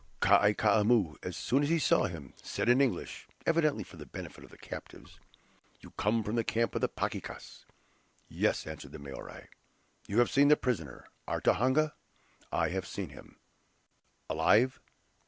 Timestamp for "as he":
1.61-1.77